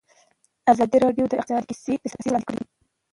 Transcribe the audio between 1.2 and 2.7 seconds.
د اقتصاد کیسې وړاندې کړي.